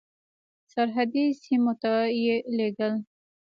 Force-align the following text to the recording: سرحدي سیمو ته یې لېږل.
سرحدي 0.73 1.25
سیمو 1.41 1.73
ته 1.81 1.91
یې 2.23 2.35
لېږل. 2.55 2.93